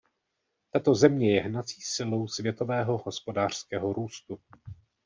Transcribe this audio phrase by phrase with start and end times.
[0.71, 4.39] Tato země je hnací silou světového hospodářského růstu.